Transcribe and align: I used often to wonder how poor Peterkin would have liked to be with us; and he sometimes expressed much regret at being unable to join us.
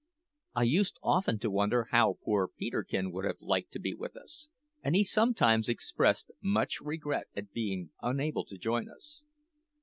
I 0.55 0.63
used 0.63 0.97
often 1.03 1.37
to 1.37 1.51
wonder 1.51 1.89
how 1.91 2.17
poor 2.25 2.47
Peterkin 2.47 3.11
would 3.11 3.23
have 3.23 3.39
liked 3.39 3.71
to 3.73 3.79
be 3.79 3.93
with 3.93 4.15
us; 4.17 4.49
and 4.81 4.95
he 4.95 5.03
sometimes 5.03 5.69
expressed 5.69 6.31
much 6.41 6.81
regret 6.81 7.27
at 7.35 7.53
being 7.53 7.91
unable 8.01 8.45
to 8.45 8.57
join 8.57 8.89
us. 8.89 9.25